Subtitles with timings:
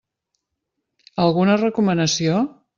[1.27, 2.45] Alguna recomanació?